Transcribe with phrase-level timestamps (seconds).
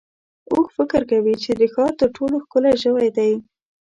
[0.51, 3.31] اوښ فکر کوي چې د ښار تر ټولو ښکلی ژوی دی.